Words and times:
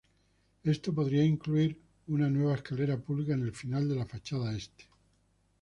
Esto 0.63 0.95
podría 0.95 1.23
incluir 1.23 1.79
una 2.07 2.27
nueva 2.27 2.55
escalera 2.55 2.97
pública 2.97 3.35
en 3.35 3.43
el 3.43 3.53
final 3.53 3.87
de 3.87 3.97
la 3.97 4.07
fachada 4.07 4.51
este. 4.57 4.85